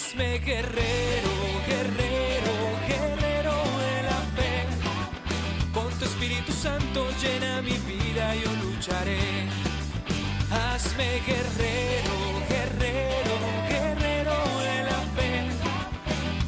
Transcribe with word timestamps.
Hazme 0.00 0.38
guerrero, 0.38 1.32
guerrero, 1.66 2.54
guerrero 2.86 3.54
de 3.84 4.02
la 4.08 4.20
fe. 4.36 4.52
Con 5.74 5.90
tu 5.98 6.04
Espíritu 6.04 6.52
Santo 6.52 7.08
llena 7.20 7.60
mi 7.62 7.76
vida, 7.78 8.32
yo 8.36 8.50
lucharé. 8.62 9.18
Hazme 10.52 11.20
guerrero, 11.26 12.14
guerrero, 12.48 13.34
guerrero 13.68 14.36
de 14.66 14.76
la 14.88 15.00
fe. 15.16 15.30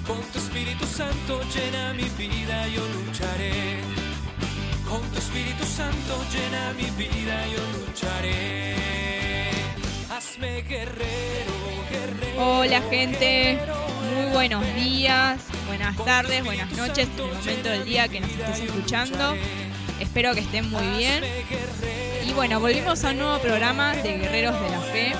Con 0.06 0.22
tu 0.30 0.38
Espíritu 0.38 0.86
Santo 0.86 1.40
llena 1.52 1.92
mi 1.92 2.08
vida, 2.16 2.68
yo 2.68 2.82
lucharé. 2.86 3.80
Con 4.88 5.02
tu 5.10 5.18
Espíritu 5.18 5.64
Santo 5.64 6.14
llena 6.32 6.72
mi 6.74 6.88
vida, 7.02 7.36
yo 7.48 7.62
lucharé. 7.76 8.76
Hazme 10.08 10.62
guerrero, 10.62 11.56
guerrero. 11.90 12.09
Hola 12.38 12.82
gente, 12.88 13.58
muy 14.14 14.32
buenos 14.32 14.64
días, 14.74 15.40
buenas 15.66 15.96
tardes, 16.04 16.44
buenas 16.44 16.70
noches, 16.72 17.08
en 17.16 17.24
el 17.24 17.34
momento 17.34 17.68
del 17.68 17.84
día 17.84 18.08
que 18.08 18.20
nos 18.20 18.30
estés 18.30 18.60
escuchando. 18.60 19.34
Espero 20.00 20.34
que 20.34 20.40
estén 20.40 20.70
muy 20.70 20.86
bien. 20.98 21.24
Y 22.26 22.32
bueno, 22.32 22.60
volvimos 22.60 23.04
a 23.04 23.10
un 23.10 23.18
nuevo 23.18 23.38
programa 23.38 23.94
de 23.94 24.18
Guerreros 24.18 24.60
de 24.60 24.70
la 24.70 24.80
Fe. 24.80 25.12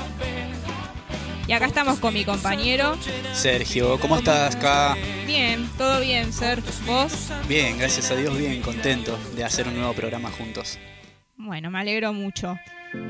Y 1.47 1.53
acá 1.53 1.67
estamos 1.67 1.98
con 1.98 2.15
mi 2.15 2.25
compañero. 2.25 2.97
Sergio, 3.33 3.98
¿cómo 3.98 4.17
estás 4.17 4.55
acá? 4.55 4.97
Bien, 5.27 5.69
todo 5.77 6.01
bien, 6.01 6.33
Ser. 6.33 6.62
¿Vos? 6.87 7.31
Bien, 7.48 7.77
gracias 7.77 8.11
a 8.11 8.17
Dios, 8.17 8.37
bien, 8.39 8.62
contento 8.62 9.19
de 9.34 9.45
hacer 9.45 9.67
un 9.67 9.75
nuevo 9.77 9.92
programa 9.92 10.31
juntos. 10.31 10.79
Bueno, 11.37 11.70
me 11.70 11.81
alegro 11.81 12.12
mucho. 12.12 12.56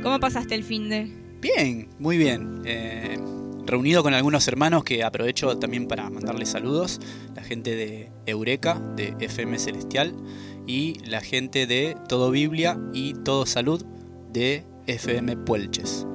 ¿Cómo 0.02 0.18
pasaste 0.20 0.54
el 0.54 0.64
fin 0.64 0.88
de? 0.88 1.08
Bien, 1.40 1.88
muy 1.98 2.18
bien. 2.18 2.62
Eh, 2.64 3.18
reunido 3.66 4.02
con 4.02 4.14
algunos 4.14 4.46
hermanos 4.48 4.84
que 4.84 5.02
aprovecho 5.02 5.58
también 5.58 5.86
para 5.86 6.08
mandarles 6.10 6.50
saludos. 6.50 7.00
La 7.34 7.42
gente 7.42 7.74
de 7.76 8.10
Eureka, 8.26 8.80
de 8.96 9.14
FM 9.20 9.58
Celestial, 9.58 10.14
y 10.66 10.94
la 11.04 11.20
gente 11.20 11.66
de 11.66 11.96
Todo 12.08 12.30
Biblia 12.30 12.78
y 12.92 13.14
Todo 13.14 13.46
Salud, 13.46 13.84
de 14.32 14.64
FM 14.86 15.36
Puelches. 15.38 16.06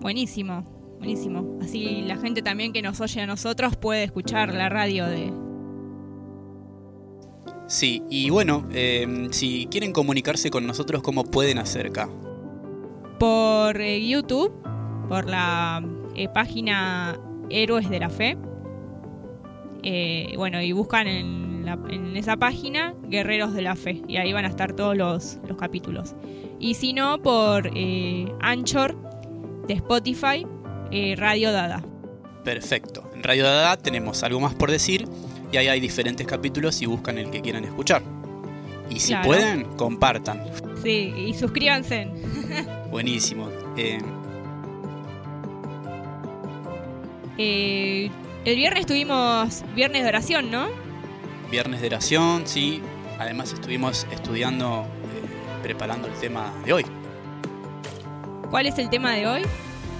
Buenísimo, 0.00 0.64
buenísimo. 0.98 1.58
Así 1.62 2.02
la 2.02 2.16
gente 2.16 2.42
también 2.42 2.72
que 2.72 2.82
nos 2.82 3.00
oye 3.00 3.20
a 3.20 3.26
nosotros 3.26 3.76
puede 3.76 4.04
escuchar 4.04 4.54
la 4.54 4.68
radio 4.68 5.06
de... 5.06 5.32
Sí, 7.68 8.02
y 8.10 8.28
bueno, 8.28 8.68
eh, 8.72 9.28
si 9.30 9.66
quieren 9.70 9.92
comunicarse 9.92 10.50
con 10.50 10.66
nosotros, 10.66 11.02
¿cómo 11.02 11.24
pueden 11.24 11.58
hacer 11.58 11.86
acá? 11.86 12.10
Por 13.18 13.80
eh, 13.80 14.06
YouTube, 14.06 14.52
por 15.08 15.30
la 15.30 15.82
eh, 16.14 16.28
página 16.28 17.18
Héroes 17.50 17.88
de 17.90 17.98
la 18.00 18.10
Fe. 18.10 18.36
Eh, 19.82 20.34
bueno, 20.36 20.62
y 20.62 20.72
buscan 20.72 21.06
en, 21.08 21.64
la- 21.66 21.78
en 21.90 22.16
esa 22.16 22.36
página 22.36 22.94
Guerreros 23.08 23.52
de 23.54 23.62
la 23.62 23.74
Fe. 23.74 24.02
Y 24.06 24.16
ahí 24.16 24.32
van 24.32 24.44
a 24.44 24.48
estar 24.48 24.74
todos 24.74 24.96
los, 24.96 25.38
los 25.48 25.56
capítulos. 25.56 26.14
Y 26.60 26.74
si 26.74 26.92
no, 26.92 27.20
por 27.20 27.70
eh, 27.74 28.26
Anchor 28.40 28.96
de 29.66 29.74
Spotify, 29.74 30.46
Radio 31.16 31.52
Dada. 31.52 31.82
Perfecto. 32.44 33.10
En 33.14 33.22
Radio 33.22 33.44
Dada 33.44 33.76
tenemos 33.78 34.22
algo 34.22 34.40
más 34.40 34.54
por 34.54 34.70
decir 34.70 35.06
y 35.50 35.56
ahí 35.56 35.68
hay 35.68 35.80
diferentes 35.80 36.26
capítulos 36.26 36.82
y 36.82 36.86
buscan 36.86 37.16
el 37.18 37.30
que 37.30 37.40
quieran 37.40 37.64
escuchar. 37.64 38.02
Y 38.90 39.00
si 39.00 39.08
Claro. 39.12 39.26
pueden, 39.26 39.64
compartan. 39.76 40.42
Sí, 40.82 41.14
y 41.16 41.32
suscríbanse. 41.34 42.08
Buenísimo. 42.90 43.48
Eh, 43.76 43.98
Eh, 47.38 48.10
el 48.44 48.56
viernes 48.56 48.86
tuvimos 48.86 49.64
viernes 49.74 50.02
de 50.02 50.08
oración, 50.08 50.50
¿no? 50.50 50.68
viernes 51.52 51.82
de 51.82 51.88
oración, 51.88 52.46
sí. 52.46 52.80
Además 53.18 53.52
estuvimos 53.52 54.06
estudiando, 54.10 54.86
eh, 54.86 55.62
preparando 55.62 56.08
el 56.08 56.14
tema 56.14 56.50
de 56.64 56.72
hoy. 56.72 56.86
¿Cuál 58.50 58.66
es 58.66 58.78
el 58.78 58.88
tema 58.88 59.12
de 59.12 59.26
hoy? 59.26 59.42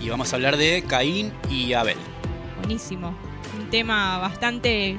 Y 0.01 0.09
vamos 0.09 0.33
a 0.33 0.37
hablar 0.37 0.57
de 0.57 0.83
Caín 0.89 1.31
y 1.51 1.75
Abel. 1.75 1.99
Buenísimo. 2.57 3.15
Un 3.59 3.69
tema 3.69 4.17
bastante 4.19 4.97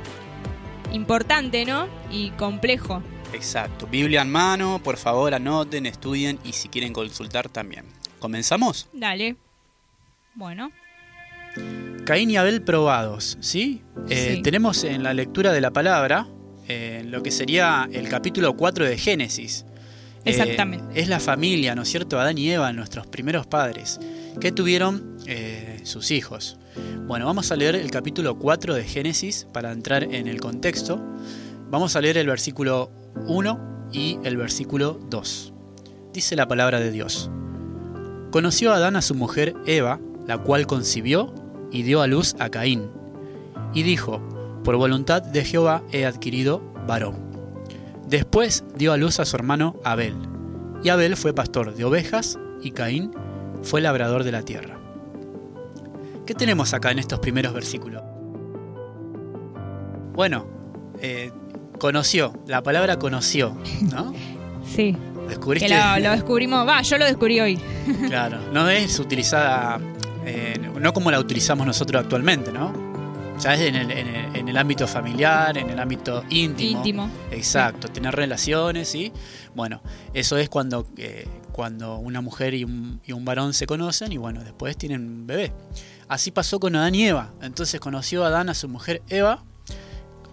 importante, 0.91 1.65
¿no? 1.65 1.87
Y 2.11 2.29
complejo. 2.31 3.01
Exacto. 3.33 3.87
Biblia 3.87 4.21
en 4.21 4.31
mano, 4.31 4.79
por 4.83 4.97
favor 4.97 5.33
anoten, 5.33 5.87
estudien 5.87 6.37
y 6.43 6.53
si 6.53 6.69
quieren 6.69 6.93
consultar 6.93 7.49
también. 7.49 7.85
¿Comenzamos? 8.19 8.87
Dale. 8.93 9.37
Bueno, 10.35 10.71
Caín 12.05 12.29
y 12.31 12.37
Abel 12.37 12.61
probados, 12.61 13.37
¿sí? 13.39 13.81
Eh, 14.09 14.35
Sí. 14.35 14.41
Tenemos 14.41 14.83
en 14.83 15.03
la 15.03 15.13
lectura 15.13 15.51
de 15.53 15.61
la 15.61 15.71
palabra 15.71 16.27
eh, 16.67 17.03
lo 17.07 17.23
que 17.23 17.31
sería 17.31 17.87
el 17.91 18.09
capítulo 18.09 18.55
4 18.55 18.85
de 18.85 18.97
Génesis. 18.97 19.65
Eh, 20.25 20.29
Exactamente. 20.31 20.99
es 20.99 21.07
la 21.09 21.19
familia, 21.19 21.75
¿no 21.75 21.81
es 21.83 21.89
cierto? 21.89 22.19
Adán 22.19 22.37
y 22.37 22.49
Eva, 22.49 22.71
nuestros 22.73 23.07
primeros 23.07 23.45
padres, 23.47 23.99
que 24.39 24.51
tuvieron 24.51 25.17
eh, 25.27 25.81
sus 25.83 26.11
hijos. 26.11 26.57
Bueno, 27.07 27.25
vamos 27.25 27.51
a 27.51 27.55
leer 27.55 27.75
el 27.75 27.91
capítulo 27.91 28.37
4 28.39 28.73
de 28.75 28.83
Génesis 28.83 29.45
para 29.53 29.71
entrar 29.71 30.03
en 30.03 30.27
el 30.27 30.39
contexto. 30.39 31.01
Vamos 31.69 31.95
a 31.95 32.01
leer 32.01 32.17
el 32.17 32.27
versículo 32.27 32.91
1 33.27 33.89
y 33.91 34.17
el 34.23 34.37
versículo 34.37 34.99
2. 35.09 35.53
Dice 36.13 36.35
la 36.35 36.47
palabra 36.47 36.79
de 36.79 36.91
Dios. 36.91 37.29
Conoció 38.31 38.71
Adán 38.73 38.95
a 38.95 39.01
su 39.01 39.15
mujer 39.15 39.55
Eva, 39.65 39.99
la 40.27 40.37
cual 40.37 40.65
concibió 40.67 41.33
y 41.73 41.83
dio 41.83 42.01
a 42.01 42.07
luz 42.07 42.35
a 42.39 42.49
Caín. 42.49 42.89
Y 43.73 43.83
dijo, 43.83 44.21
por 44.63 44.77
voluntad 44.77 45.21
de 45.21 45.43
Jehová 45.43 45.83
he 45.91 46.05
adquirido 46.05 46.61
varón. 46.87 47.15
Después 48.07 48.63
dio 48.75 48.93
a 48.93 48.97
luz 48.97 49.19
a 49.19 49.25
su 49.25 49.35
hermano 49.35 49.75
Abel. 49.83 50.15
Y 50.83 50.89
Abel 50.89 51.17
fue 51.17 51.33
pastor 51.33 51.73
de 51.73 51.83
ovejas 51.83 52.37
y 52.61 52.71
Caín 52.71 53.11
fue 53.63 53.81
labrador 53.81 54.23
de 54.23 54.31
la 54.31 54.43
tierra. 54.43 54.77
¿Qué 56.25 56.33
tenemos 56.35 56.73
acá 56.73 56.91
en 56.91 56.99
estos 56.99 57.19
primeros 57.19 57.53
versículos? 57.53 58.03
Bueno, 60.13 60.45
eh, 61.01 61.31
conoció, 61.79 62.33
la 62.45 62.61
palabra 62.61 62.99
conoció, 62.99 63.57
¿no? 63.91 64.13
sí. 64.65 64.95
Descubriste. 65.27 65.69
Que 65.69 65.75
lo, 65.75 65.99
lo 65.99 66.11
descubrimos. 66.11 66.67
Va, 66.67 66.81
yo 66.81 66.97
lo 66.97 67.05
descubrí 67.05 67.39
hoy. 67.39 67.59
Claro, 68.07 68.39
no 68.51 68.69
es 68.69 68.99
utilizada, 68.99 69.79
eh, 70.25 70.59
no 70.79 70.93
como 70.93 71.11
la 71.11 71.19
utilizamos 71.19 71.65
nosotros 71.65 72.01
actualmente, 72.03 72.51
¿no? 72.51 72.73
Ya 73.39 73.55
es 73.55 73.61
en 73.61 73.75
el, 73.75 73.91
en 73.91 74.07
el- 74.07 74.23
en 74.35 74.47
el 74.49 74.57
ámbito 74.57 74.87
familiar, 74.87 75.57
en 75.57 75.69
el 75.69 75.79
ámbito 75.79 76.23
íntimo. 76.29 76.77
Íntimo. 76.79 77.09
Exacto, 77.31 77.87
tener 77.87 78.13
relaciones 78.15 78.93
y 78.95 79.11
bueno, 79.55 79.81
eso 80.13 80.37
es 80.37 80.49
cuando, 80.49 80.85
eh, 80.97 81.27
cuando 81.51 81.97
una 81.97 82.21
mujer 82.21 82.53
y 82.53 82.63
un, 82.63 82.99
y 83.05 83.11
un 83.13 83.23
varón 83.25 83.53
se 83.53 83.65
conocen 83.67 84.11
y 84.11 84.17
bueno, 84.17 84.43
después 84.43 84.75
tienen 84.77 85.01
un 85.01 85.27
bebé. 85.27 85.51
Así 86.07 86.31
pasó 86.31 86.59
con 86.59 86.75
Adán 86.75 86.93
y 86.95 87.05
Eva. 87.05 87.31
Entonces 87.41 87.79
conoció 87.79 88.23
a 88.23 88.27
Adán 88.27 88.49
a 88.49 88.53
su 88.53 88.67
mujer 88.69 89.01
Eva 89.09 89.43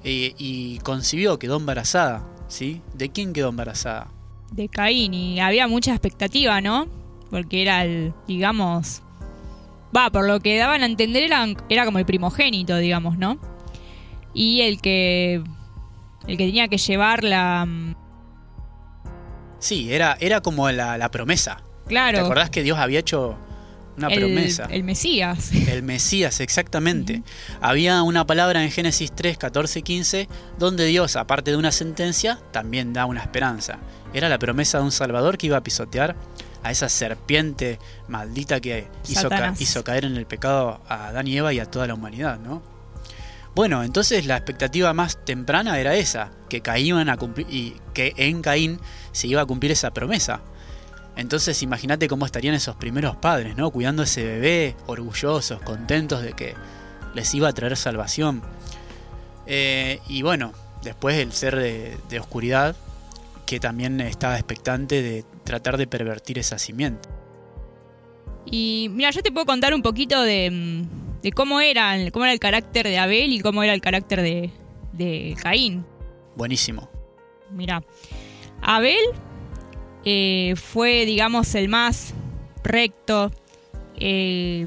eh, 0.05 0.35
y 0.39 0.79
concibió, 0.79 1.39
quedó 1.39 1.57
embarazada. 1.57 2.25
¿Sí? 2.49 2.83
¿De 2.95 3.11
quién 3.11 3.33
quedó 3.33 3.51
embarazada? 3.51 4.09
De 4.51 4.69
Caín. 4.69 5.15
Y 5.15 5.39
había 5.41 5.69
mucha 5.69 5.93
expectativa, 5.93 6.61
¿no? 6.61 6.89
Porque 7.31 7.63
era 7.63 7.85
el, 7.85 8.13
digamos. 8.27 9.03
Va, 9.97 10.11
por 10.11 10.27
lo 10.27 10.41
que 10.41 10.57
daban 10.57 10.83
a 10.83 10.87
entender 10.87 11.25
era, 11.25 11.47
era 11.69 11.85
como 11.85 11.99
el 11.99 12.07
primogénito, 12.07 12.77
digamos, 12.77 13.19
¿no? 13.19 13.39
Y 14.35 14.63
el 14.63 14.81
que. 14.81 15.43
El 16.27 16.37
que 16.37 16.47
tenía 16.47 16.69
que 16.69 16.79
llevar 16.79 17.25
la. 17.25 17.67
mm, 17.67 17.95
Sí, 19.59 19.93
era, 19.93 20.17
era 20.21 20.41
como 20.41 20.71
la, 20.71 20.97
la 20.97 21.11
promesa. 21.11 21.63
Claro. 21.87 22.19
¿Te 22.19 22.25
acordás 22.25 22.51
que 22.51 22.63
Dios 22.63 22.79
había 22.79 23.01
hecho 23.01 23.37
una 23.97 24.09
el, 24.09 24.21
promesa? 24.21 24.67
El 24.71 24.85
Mesías. 24.85 25.53
El 25.53 25.83
Mesías, 25.83 26.41
exactamente. 26.41 27.23
Había 27.61 28.03
una 28.03 28.27
palabra 28.27 28.63
en 28.63 28.71
Génesis 28.71 29.13
3, 29.13 29.37
14, 29.37 29.83
15, 29.83 30.29
donde 30.59 30.87
Dios, 30.87 31.17
aparte 31.17 31.51
de 31.51 31.57
una 31.57 31.73
sentencia, 31.73 32.39
también 32.53 32.93
da 32.93 33.05
una 33.07 33.21
esperanza. 33.21 33.79
Era 34.15 34.29
la 34.29 34.39
promesa 34.39 34.79
de 34.79 34.85
un 34.85 34.93
Salvador 34.93 35.37
que 35.37 35.49
iba 35.49 35.57
a 35.59 35.63
pisotear 35.63 36.17
a 36.63 36.71
esa 36.71 36.89
serpiente 36.89 37.79
maldita 38.09 38.61
que 38.61 38.89
hizo, 39.09 39.29
ca- 39.29 39.37
hizo 39.63 39.85
caer 39.85 40.05
en 40.05 40.17
el 40.17 40.27
pecado 40.27 40.81
a 40.89 41.09
Adán 41.09 41.27
y 41.27 41.37
Eva 41.37 41.53
y 41.53 41.61
a 41.61 41.67
toda 41.67 41.87
la 41.87 41.95
humanidad, 41.95 42.39
¿no? 42.39 42.63
Bueno, 43.55 43.83
entonces 43.83 44.27
la 44.27 44.37
expectativa 44.37 44.93
más 44.93 45.25
temprana 45.25 45.79
era 45.81 45.95
esa, 45.97 46.31
que 46.49 46.61
caían 46.61 47.09
a 47.09 47.17
cumplir 47.17 47.47
y 47.51 47.77
que 47.95 48.13
en 48.17 48.43
Caín 48.43 48.79
se 49.13 49.27
iba 49.27 49.43
a 49.43 49.47
cumplir 49.47 49.73
esa 49.73 49.91
promesa. 49.91 50.41
Entonces 51.17 51.61
imagínate 51.63 52.07
cómo 52.07 52.27
estarían 52.27 52.55
esos 52.55 52.77
primeros 52.77 53.17
padres, 53.17 53.57
¿no? 53.57 53.71
Cuidando 53.71 54.03
a 54.03 54.05
ese 54.05 54.23
bebé, 54.25 54.77
orgullosos, 54.87 55.61
contentos 55.63 56.23
de 56.23 56.33
que 56.35 56.55
les 57.15 57.35
iba 57.35 57.49
a 57.49 57.53
traer 57.53 57.77
salvación. 57.77 58.41
Eh, 59.47 59.99
y 60.09 60.23
bueno, 60.23 60.53
después 60.83 61.19
el 61.19 61.33
ser 61.33 61.57
de, 61.57 61.99
de 62.09 62.21
oscuridad, 62.21 62.77
que 63.47 63.59
también 63.59 64.01
estaba 64.01 64.37
expectante 64.37 65.03
de 65.03 65.25
tratar 65.45 65.77
de 65.77 65.87
pervertir 65.87 66.39
esa 66.39 66.59
simiente. 66.59 67.09
Y 68.47 68.89
mira, 68.93 69.11
yo 69.11 69.23
te 69.23 69.31
puedo 69.33 69.47
contar 69.47 69.75
un 69.75 69.83
poquito 69.83 70.23
de, 70.23 70.51
mm, 70.51 71.23
de 71.23 71.33
cómo 71.33 71.61
era, 71.61 71.95
cómo 72.11 72.25
era 72.25 72.33
el 72.33 72.41
carácter 72.41 72.87
de 72.87 72.99
Abel 72.99 73.33
y 73.33 73.41
cómo 73.41 73.63
era 73.63 73.75
el 73.75 73.81
carácter 73.81 74.23
de, 74.23 74.51
de 74.93 75.37
Caín. 75.43 75.85
Buenísimo. 76.37 76.89
Mira, 77.51 77.83
Abel 78.63 79.05
eh, 80.05 80.55
fue, 80.57 81.05
digamos, 81.05 81.55
el 81.55 81.69
más 81.69 82.15
recto, 82.65 83.31
eh, 83.97 84.67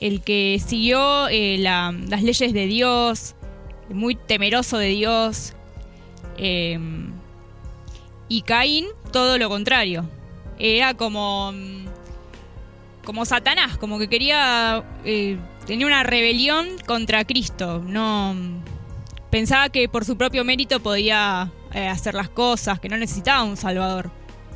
el 0.00 0.20
que 0.22 0.60
siguió 0.64 1.26
eh, 1.28 1.56
la- 1.58 1.92
las 2.06 2.22
leyes 2.22 2.52
de 2.52 2.66
Dios, 2.66 3.34
muy 3.88 4.14
temeroso 4.14 4.78
de 4.78 4.88
Dios. 4.88 5.54
y 8.28 8.42
Caín, 8.42 8.86
todo 9.16 9.38
lo 9.38 9.48
contrario. 9.48 10.04
Era 10.58 10.92
como. 10.94 11.52
mm, 11.52 11.86
como 13.04 13.24
Satanás, 13.24 13.78
como 13.78 13.98
que 13.98 14.08
quería. 14.08 14.84
eh, 15.04 15.38
tenía 15.66 15.86
una 15.86 16.02
rebelión 16.02 16.66
contra 16.86 17.24
Cristo. 17.24 17.82
No. 17.86 18.34
mm, 18.34 18.60
Pensaba 19.30 19.68
que 19.70 19.88
por 19.88 20.04
su 20.04 20.16
propio 20.16 20.44
mérito 20.44 20.80
podía 20.80 21.50
eh, 21.72 21.88
hacer 21.88 22.14
las 22.14 22.28
cosas, 22.28 22.78
que 22.78 22.88
no 22.90 22.96
necesitaba 22.98 23.42
un 23.42 23.56
salvador. 23.56 24.10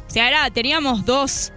O 0.06 0.10
sea, 0.10 0.28
era, 0.28 0.50
teníamos 0.50 1.04
dos, 1.06 1.52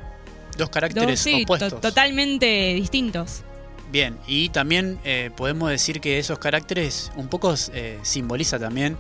Dos 0.52 0.58
dos 0.58 0.70
caracteres 0.70 1.24
to- 1.24 1.30
opuestos. 1.44 1.82
totalmente 1.82 2.74
distintos. 2.76 3.44
Bien, 3.92 4.18
y 4.28 4.50
también 4.50 4.98
eh, 5.04 5.30
podemos 5.36 5.70
decir 5.70 6.00
que 6.02 6.18
esos 6.20 6.40
caracteres 6.40 7.12
un 7.16 7.28
poco 7.28 7.54
eh, 7.74 8.00
simboliza 8.02 8.58
también 8.60 8.98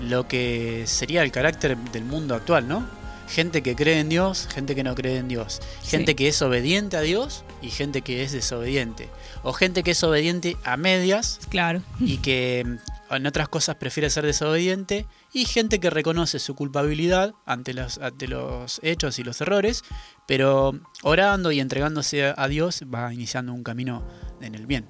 lo 0.00 0.28
que 0.28 0.84
sería 0.86 1.22
el 1.22 1.32
carácter 1.32 1.76
del 1.76 2.04
mundo 2.04 2.34
actual, 2.34 2.68
¿no? 2.68 2.86
Gente 3.28 3.62
que 3.62 3.76
cree 3.76 4.00
en 4.00 4.08
Dios, 4.08 4.48
gente 4.52 4.74
que 4.74 4.82
no 4.82 4.94
cree 4.94 5.18
en 5.18 5.28
Dios. 5.28 5.60
Gente 5.84 6.12
Sí. 6.12 6.16
que 6.16 6.28
es 6.28 6.40
obediente 6.42 6.96
a 6.96 7.02
Dios 7.02 7.44
y 7.62 7.68
gente 7.70 8.02
que 8.02 8.22
es 8.22 8.32
desobediente. 8.32 9.08
O 9.42 9.52
gente 9.52 9.82
que 9.82 9.90
es 9.92 10.02
obediente 10.02 10.56
a 10.64 10.76
medias 10.76 11.38
Claro. 11.50 11.82
y 12.00 12.16
que 12.18 12.64
mm, 13.10 13.14
en 13.14 13.26
otras 13.26 13.48
cosas 13.48 13.76
prefiere 13.76 14.08
ser 14.10 14.24
desobediente. 14.24 15.06
Y 15.32 15.44
gente 15.44 15.78
que 15.78 15.90
reconoce 15.90 16.38
su 16.38 16.54
culpabilidad 16.54 17.34
ante 17.44 17.74
los, 17.74 17.98
ante 17.98 18.28
los 18.28 18.80
hechos 18.82 19.18
y 19.18 19.24
los 19.24 19.40
errores, 19.42 19.82
pero 20.26 20.72
orando 21.02 21.52
y 21.52 21.60
entregándose 21.60 22.26
a- 22.26 22.34
a 22.36 22.48
Dios 22.48 22.82
va 22.92 23.12
iniciando 23.12 23.52
un 23.52 23.62
camino 23.62 24.02
en 24.40 24.54
el 24.54 24.66
bien. 24.66 24.86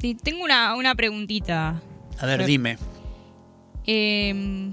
Sí, 0.00 0.14
tengo 0.14 0.44
una, 0.44 0.74
una 0.76 0.94
preguntita. 0.94 1.80
A 2.18 2.26
ver, 2.26 2.36
Pero- 2.38 2.46
dime. 2.46 2.78
Eh, 3.86 4.70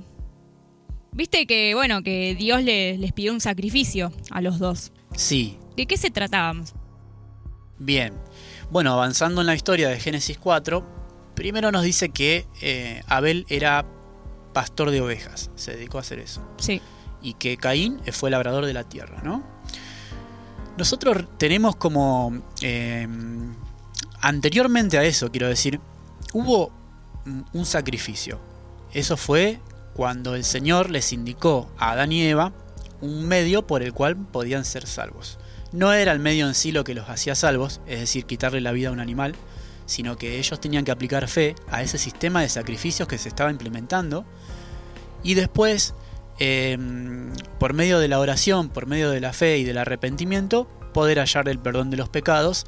Viste 1.15 1.47
que, 1.47 1.73
bueno, 1.73 2.03
que 2.03 2.35
Dios 2.35 2.61
le- 2.61 2.97
les 2.97 3.11
pidió 3.13 3.33
un 3.33 3.39
sacrificio 3.41 4.11
a 4.31 4.41
los 4.41 4.59
dos. 4.59 4.91
Sí, 5.15 5.57
¿De 5.75 5.85
qué 5.87 5.97
se 5.97 6.11
tratábamos? 6.11 6.73
bien. 7.79 8.13
Bueno, 8.71 8.93
avanzando 8.93 9.41
en 9.41 9.47
la 9.47 9.55
historia 9.55 9.89
de 9.89 9.99
Génesis 9.99 10.37
4, 10.37 10.83
primero 11.35 11.71
nos 11.71 11.83
dice 11.83 12.09
que 12.09 12.45
eh, 12.61 13.01
Abel 13.07 13.45
era 13.49 13.85
pastor 14.53 14.91
de 14.91 15.01
ovejas, 15.01 15.51
se 15.55 15.75
dedicó 15.75 15.97
a 15.97 16.01
hacer 16.01 16.19
eso. 16.19 16.41
Sí. 16.57 16.81
y 17.21 17.33
que 17.33 17.57
Caín 17.57 17.99
fue 18.11 18.29
labrador 18.29 18.65
de 18.65 18.73
la 18.73 18.83
tierra, 18.83 19.21
¿no? 19.23 19.43
Nosotros 20.77 21.25
tenemos 21.37 21.75
como 21.75 22.41
eh, 22.61 23.07
anteriormente 24.21 24.97
a 24.97 25.03
eso, 25.03 25.31
quiero 25.31 25.47
decir, 25.47 25.79
hubo 26.33 26.71
un 27.53 27.65
sacrificio. 27.65 28.39
Eso 28.91 29.17
fue 29.17 29.59
cuando 29.95 30.35
el 30.35 30.43
Señor 30.43 30.89
les 30.89 31.13
indicó 31.13 31.71
a 31.77 31.91
Adán 31.91 32.11
y 32.11 32.21
Eva 32.21 32.51
un 32.99 33.27
medio 33.27 33.65
por 33.65 33.81
el 33.81 33.93
cual 33.93 34.17
podían 34.17 34.65
ser 34.65 34.87
salvos. 34.87 35.39
No 35.71 35.93
era 35.93 36.11
el 36.11 36.19
medio 36.19 36.47
en 36.47 36.53
sí 36.53 36.71
lo 36.71 36.83
que 36.83 36.93
los 36.93 37.09
hacía 37.09 37.33
salvos, 37.33 37.79
es 37.87 38.01
decir, 38.01 38.25
quitarle 38.25 38.59
la 38.61 38.73
vida 38.73 38.89
a 38.89 38.91
un 38.91 38.99
animal, 38.99 39.35
sino 39.85 40.17
que 40.17 40.37
ellos 40.37 40.59
tenían 40.59 40.83
que 40.83 40.91
aplicar 40.91 41.27
fe 41.27 41.55
a 41.69 41.81
ese 41.81 41.97
sistema 41.97 42.41
de 42.41 42.49
sacrificios 42.49 43.07
que 43.07 43.17
se 43.17 43.29
estaba 43.29 43.51
implementando 43.51 44.25
y 45.23 45.35
después 45.35 45.93
eh, 46.39 46.77
por 47.57 47.73
medio 47.73 47.99
de 47.99 48.09
la 48.09 48.19
oración, 48.19 48.69
por 48.69 48.87
medio 48.87 49.09
de 49.11 49.21
la 49.21 49.31
fe 49.31 49.57
y 49.59 49.63
del 49.63 49.77
arrepentimiento, 49.77 50.67
poder 50.93 51.19
hallar 51.19 51.47
el 51.47 51.59
perdón 51.59 51.89
de 51.89 51.97
los 51.97 52.09
pecados, 52.09 52.65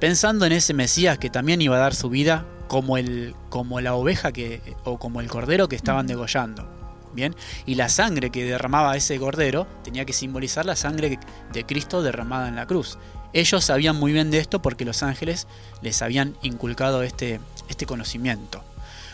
pensando 0.00 0.44
en 0.44 0.52
ese 0.52 0.74
Mesías 0.74 1.18
que 1.18 1.30
también 1.30 1.62
iba 1.62 1.76
a 1.76 1.80
dar 1.80 1.94
su 1.94 2.10
vida 2.10 2.46
como, 2.68 2.96
el, 2.96 3.34
como 3.48 3.80
la 3.80 3.94
oveja 3.94 4.32
que, 4.32 4.60
o 4.84 4.98
como 4.98 5.20
el 5.20 5.28
cordero 5.28 5.68
que 5.68 5.76
estaban 5.76 6.06
degollando. 6.06 6.68
Bien, 7.14 7.34
y 7.66 7.74
la 7.74 7.88
sangre 7.88 8.30
que 8.30 8.44
derramaba 8.44 8.94
ese 8.96 9.18
cordero 9.18 9.66
tenía 9.82 10.04
que 10.04 10.12
simbolizar 10.12 10.66
la 10.66 10.76
sangre 10.76 11.18
de 11.52 11.66
Cristo 11.66 12.02
derramada 12.02 12.48
en 12.48 12.54
la 12.56 12.66
cruz. 12.66 12.98
Ellos 13.32 13.64
sabían 13.64 13.96
muy 13.96 14.12
bien 14.12 14.30
de 14.30 14.38
esto 14.38 14.62
porque 14.62 14.84
los 14.84 15.02
ángeles 15.02 15.48
les 15.82 16.00
habían 16.02 16.36
inculcado 16.42 17.02
este, 17.02 17.40
este 17.68 17.86
conocimiento. 17.86 18.62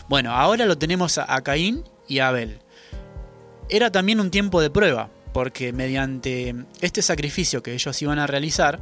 Bueno, 0.07 0.33
ahora 0.33 0.65
lo 0.65 0.77
tenemos 0.77 1.17
a, 1.17 1.33
a 1.33 1.41
Caín 1.41 1.83
y 2.07 2.19
a 2.19 2.27
Abel 2.27 2.59
era 3.69 3.91
también 3.91 4.19
un 4.19 4.31
tiempo 4.31 4.61
de 4.61 4.69
prueba, 4.69 5.09
porque 5.33 5.73
mediante 5.73 6.55
este 6.81 7.01
sacrificio 7.01 7.63
que 7.63 7.73
ellos 7.73 8.01
iban 8.01 8.19
a 8.19 8.27
realizar, 8.27 8.79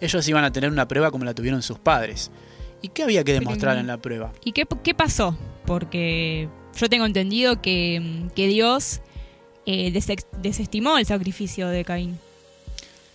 ellos 0.00 0.26
iban 0.28 0.44
a 0.44 0.52
tener 0.52 0.70
una 0.70 0.88
prueba 0.88 1.10
como 1.10 1.24
la 1.24 1.34
tuvieron 1.34 1.62
sus 1.62 1.78
padres. 1.78 2.30
¿Y 2.82 2.88
qué 2.88 3.02
había 3.02 3.24
que 3.24 3.32
demostrar 3.32 3.76
en 3.78 3.86
la 3.86 3.98
prueba? 3.98 4.32
¿Y 4.44 4.52
qué, 4.52 4.66
qué 4.82 4.94
pasó? 4.94 5.36
Porque 5.66 6.48
yo 6.76 6.88
tengo 6.88 7.06
entendido 7.06 7.60
que, 7.60 8.28
que 8.34 8.46
Dios 8.46 9.00
eh, 9.66 9.92
desestimó 10.40 10.98
el 10.98 11.06
sacrificio 11.06 11.68
de 11.68 11.84
Caín. 11.84 12.18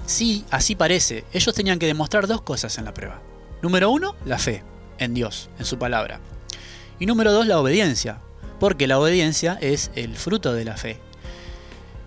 Sí, 0.05 0.45
así 0.51 0.75
parece. 0.75 1.23
Ellos 1.33 1.55
tenían 1.55 1.79
que 1.79 1.85
demostrar 1.85 2.27
dos 2.27 2.41
cosas 2.41 2.77
en 2.77 2.85
la 2.85 2.93
prueba. 2.93 3.21
Número 3.61 3.89
uno, 3.89 4.15
la 4.25 4.37
fe 4.37 4.63
en 4.97 5.13
Dios, 5.13 5.49
en 5.57 5.65
su 5.65 5.77
palabra. 5.77 6.19
Y 6.99 7.05
número 7.05 7.31
dos, 7.31 7.47
la 7.47 7.59
obediencia, 7.59 8.19
porque 8.59 8.87
la 8.87 8.99
obediencia 8.99 9.57
es 9.61 9.91
el 9.95 10.15
fruto 10.15 10.53
de 10.53 10.65
la 10.65 10.77
fe. 10.77 10.99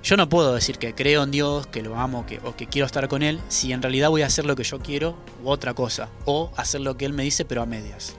Yo 0.06 0.16
no 0.16 0.28
puedo 0.28 0.54
decir 0.54 0.78
que 0.78 0.94
creo 0.94 1.24
en 1.24 1.32
Dios, 1.32 1.66
que 1.66 1.82
lo 1.82 1.96
amo 1.96 2.26
que, 2.26 2.38
o 2.44 2.54
que 2.54 2.68
quiero 2.68 2.86
estar 2.86 3.08
con 3.08 3.24
Él, 3.24 3.40
si 3.48 3.72
en 3.72 3.82
realidad 3.82 4.08
voy 4.08 4.22
a 4.22 4.26
hacer 4.26 4.44
lo 4.44 4.54
que 4.54 4.62
yo 4.62 4.78
quiero 4.78 5.18
u 5.42 5.48
otra 5.48 5.74
cosa, 5.74 6.10
o 6.26 6.52
hacer 6.56 6.80
lo 6.80 6.96
que 6.96 7.06
Él 7.06 7.12
me 7.12 7.24
dice 7.24 7.44
pero 7.44 7.60
a 7.60 7.66
medias. 7.66 8.14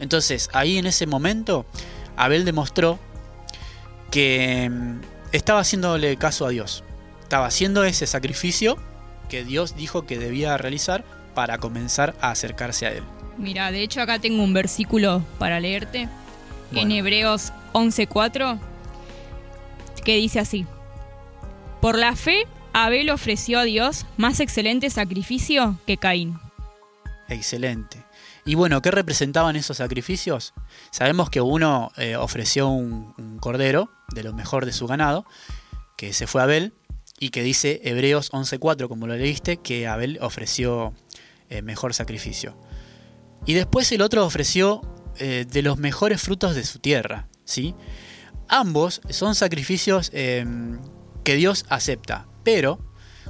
Entonces, 0.00 0.50
ahí 0.52 0.78
en 0.78 0.86
ese 0.86 1.06
momento, 1.06 1.64
Abel 2.16 2.44
demostró 2.44 2.98
que 4.10 4.68
mm, 4.68 5.00
estaba 5.30 5.60
haciéndole 5.60 6.16
caso 6.16 6.44
a 6.44 6.48
Dios. 6.48 6.82
Estaba 7.22 7.46
haciendo 7.46 7.84
ese 7.84 8.08
sacrificio 8.08 8.76
que 9.28 9.44
Dios 9.44 9.76
dijo 9.76 10.06
que 10.06 10.18
debía 10.18 10.58
realizar 10.58 11.04
para 11.36 11.58
comenzar 11.58 12.16
a 12.20 12.32
acercarse 12.32 12.86
a 12.86 12.90
Él. 12.94 13.04
Mira, 13.36 13.70
de 13.70 13.84
hecho 13.84 14.00
acá 14.00 14.18
tengo 14.18 14.42
un 14.42 14.54
versículo 14.54 15.22
para 15.38 15.60
leerte. 15.60 16.08
En. 16.72 16.90
Hebreos 16.90 17.52
11:4 17.74 18.58
que 20.04 20.16
dice 20.16 20.40
así. 20.40 20.66
Por 21.80 21.96
la 21.96 22.16
fe, 22.16 22.46
Abel 22.72 23.10
ofreció 23.10 23.60
a 23.60 23.64
Dios 23.64 24.04
más 24.16 24.40
excelente 24.40 24.90
sacrificio 24.90 25.78
que 25.86 25.96
Caín. 25.96 26.38
Excelente. 27.28 28.04
Y 28.44 28.54
bueno, 28.56 28.82
¿qué 28.82 28.90
representaban 28.90 29.56
esos 29.56 29.76
sacrificios? 29.76 30.54
Sabemos 30.90 31.30
que 31.30 31.40
uno 31.40 31.92
eh, 31.96 32.16
ofreció 32.16 32.68
un, 32.68 33.38
cordero 33.40 33.90
de 34.08 34.22
lo 34.22 34.32
mejor 34.32 34.66
de 34.66 34.72
su 34.72 34.86
ganado, 34.86 35.24
que 35.96 36.12
se 36.12 36.26
fue 36.26 36.42
Abel, 36.42 36.72
y 37.20 37.30
que 37.30 37.42
dice 37.42 37.80
Hebreos 37.84 38.32
11.4, 38.32 38.88
como 38.88 39.06
lo 39.06 39.16
leíste, 39.16 39.58
que 39.58 39.86
Abel 39.86 40.18
ofreció 40.20 40.94
eh, 41.50 41.62
mejor 41.62 41.94
sacrificio. 41.94 42.56
Y 43.46 43.54
después 43.54 43.90
el 43.92 44.02
otro 44.02 44.24
ofreció 44.24 44.82
eh, 45.18 45.46
de 45.48 45.62
los 45.62 45.78
mejores 45.78 46.22
frutos 46.22 46.54
de 46.54 46.64
su 46.64 46.78
tierra. 46.78 47.28
¿sí? 47.44 47.74
Ambos 48.48 49.00
son 49.10 49.34
sacrificios 49.34 50.10
eh, 50.12 50.44
que 51.28 51.36
Dios 51.36 51.66
acepta, 51.68 52.24
pero 52.42 52.78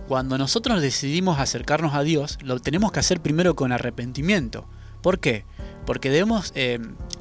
cuando 0.07 0.39
nosotros 0.39 0.81
decidimos 0.81 1.41
acercarnos 1.41 1.95
a 1.95 2.05
Dios, 2.05 2.39
lo 2.43 2.61
tenemos 2.61 2.93
que 2.93 3.01
hacer 3.01 3.19
primero 3.21 3.57
con 3.57 3.73
arrepentimiento. 3.73 4.69
¿Por 5.03 5.19
qué? 5.19 5.45
Porque 5.85 6.09
debemos 6.09 6.53
eh, 6.55 6.79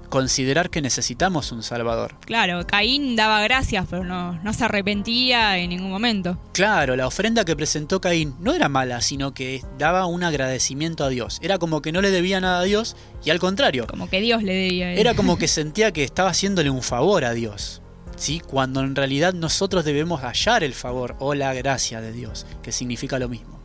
considerar 0.09 0.69
que 0.69 0.83
necesitamos 0.83 1.51
un 1.51 1.63
Salvador. 1.63 2.13
Claro, 2.27 2.67
Caín 2.67 3.15
daba 3.15 3.41
gracias, 3.41 3.87
pero 3.89 4.03
no, 4.03 4.33
no 4.43 4.53
se 4.53 4.65
arrepentía 4.65 5.57
en 5.57 5.71
ningún 5.71 5.89
momento. 5.89 6.37
Claro, 6.53 6.95
la 6.95 7.07
ofrenda 7.07 7.43
que 7.43 7.55
presentó 7.55 7.99
Caín 7.99 8.35
no 8.39 8.53
era 8.53 8.69
mala, 8.69 9.01
sino 9.01 9.33
que 9.33 9.63
daba 9.79 10.05
un 10.05 10.23
agradecimiento 10.23 11.03
a 11.03 11.09
Dios. 11.09 11.39
Era 11.41 11.57
como 11.57 11.81
que 11.81 11.91
no 11.91 12.01
le 12.01 12.11
debía 12.11 12.39
nada 12.39 12.59
a 12.59 12.63
Dios 12.65 12.95
y 13.25 13.31
al 13.31 13.39
contrario, 13.39 13.87
Como 13.87 14.11
que 14.11 14.21
Dios 14.21 14.43
le 14.43 14.53
debía. 14.53 14.85
a 14.85 14.93
él. 14.93 14.99
era 14.99 15.15
como 15.15 15.39
que 15.39 15.47
sentía 15.47 15.91
que 15.91 16.03
estaba 16.03 16.29
haciéndole 16.29 16.69
un 16.69 16.83
favor 16.83 17.25
a 17.25 17.33
Dios. 17.33 17.81
¿Sí? 18.17 18.41
Cuando 18.41 18.81
en 18.81 18.95
realidad 18.95 19.33
nosotros 19.33 19.85
debemos 19.85 20.21
hallar 20.21 20.63
el 20.63 20.73
favor 20.73 21.15
o 21.19 21.33
la 21.33 21.53
gracia 21.53 22.01
de 22.01 22.11
Dios, 22.11 22.45
que 22.61 22.73
significa 22.73 23.19
lo 23.19 23.29
mismo. 23.29 23.59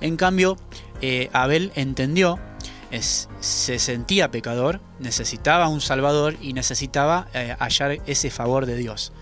En 0.00 0.16
cambio, 0.16 0.58
eh, 1.00 1.30
Abel 1.32 1.72
entendió, 1.74 2.38
se 3.40 3.78
sentía 3.78 4.30
pecador, 4.30 4.80
necesitaba 4.98 5.68
un 5.68 5.80
salvador 5.80 6.36
y 6.42 6.52
necesitaba 6.52 7.28
eh, 7.32 7.56
hallar 7.58 7.98
ese 8.06 8.30
favor 8.30 8.66
de 8.66 8.76
Dios. 8.76 9.12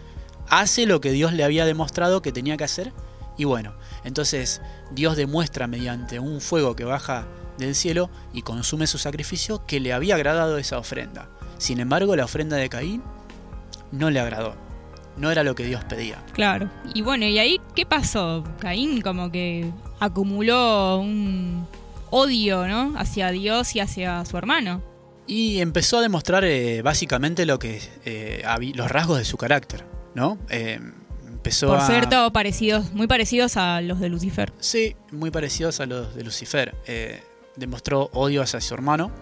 Hace 0.48 0.86
lo 0.86 1.00
que 1.00 1.12
Dios 1.12 1.32
le 1.32 1.44
había 1.44 1.64
demostrado 1.64 2.22
que 2.22 2.32
tenía 2.32 2.56
que 2.56 2.64
hacer 2.64 2.92
y 3.36 3.44
bueno, 3.44 3.74
entonces 4.04 4.60
Dios 4.90 5.16
demuestra 5.16 5.66
mediante 5.66 6.18
un 6.18 6.40
fuego 6.40 6.74
que 6.74 6.84
baja 6.84 7.26
del 7.58 7.74
cielo 7.74 8.10
y 8.32 8.42
consume 8.42 8.86
su 8.86 8.98
sacrificio 8.98 9.64
que 9.66 9.80
le 9.80 9.92
había 9.92 10.16
agradado 10.16 10.58
esa 10.58 10.78
ofrenda. 10.78 11.28
Sin 11.58 11.78
embargo, 11.78 12.16
la 12.16 12.24
ofrenda 12.24 12.56
de 12.56 12.68
Caín 12.68 13.02
no 13.92 14.10
le 14.10 14.18
agradó. 14.20 14.69
No 15.16 15.30
era 15.30 15.42
lo 15.42 15.54
que 15.54 15.64
Dios 15.64 15.84
pedía. 15.84 16.24
Claro. 16.32 16.70
Y 16.94 17.02
bueno, 17.02 17.26
¿y 17.26 17.38
ahí 17.38 17.60
qué 17.74 17.84
pasó? 17.84 18.44
Caín 18.58 19.00
como 19.02 19.30
que 19.30 19.70
acumuló 19.98 20.98
un 20.98 21.66
odio, 22.10 22.66
¿no? 22.66 22.94
Hacia 22.98 23.30
Dios 23.30 23.74
y 23.76 23.80
hacia 23.80 24.24
su 24.24 24.36
hermano. 24.36 24.82
Y 25.26 25.60
empezó 25.60 25.98
a 25.98 26.02
demostrar 26.02 26.44
eh, 26.44 26.82
básicamente 26.82 27.46
lo 27.46 27.58
que 27.58 27.80
eh, 28.04 28.42
los 28.74 28.90
rasgos 28.90 29.18
de 29.18 29.24
su 29.24 29.36
carácter, 29.36 29.84
¿no? 30.14 30.38
Eh, 30.48 30.80
empezó 31.28 31.68
Por 31.68 31.78
a... 31.78 31.86
cierto, 31.86 32.32
parecidos, 32.32 32.92
muy 32.92 33.06
parecidos 33.06 33.56
a 33.56 33.80
los 33.80 34.00
de 34.00 34.08
Lucifer. 34.08 34.52
Sí, 34.58 34.96
muy 35.12 35.30
parecidos 35.30 35.78
a 35.80 35.86
los 35.86 36.14
de 36.14 36.24
Lucifer. 36.24 36.74
Demostró 37.56 38.10
odio 38.12 38.42
hacia 38.42 38.60
su 38.60 38.74
hermano 38.74 39.12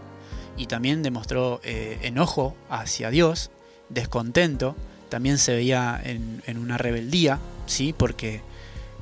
y 0.57 0.67
también 0.67 1.03
demostró 1.03 1.61
enojo 1.63 2.57
hacia 2.71 3.11
Dios, 3.11 3.51
descontento. 3.89 4.77
También 5.09 5.39
se 5.39 5.55
veía 5.55 6.01
en, 6.05 6.43
en 6.47 6.59
una 6.59 6.79
rebeldía, 6.79 7.39
¿sí? 7.67 7.95
Porque 7.97 8.43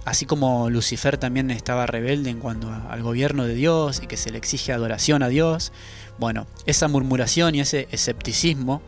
así 0.05 0.25
como 0.27 0.71
Lucifer 0.71 1.19
también 1.19 1.51
estaba 1.51 1.87
rebelde 1.87 2.31
en 2.31 2.39
cuanto 2.39 2.71
a- 2.71 2.93
al 2.93 3.03
gobierno 3.03 3.45
de 3.45 3.55
Dios 3.55 4.01
y 4.03 4.07
que 4.07 4.17
se 4.17 4.31
le 4.31 4.39
exige 4.39 4.73
adoración 4.73 5.23
a 5.23 5.29
Dios, 5.29 5.73
bueno, 6.19 6.47
esa 6.65 6.89
murmuración 6.89 7.55
y 7.55 7.61
ese 7.61 7.89
escepticismo 7.91 8.81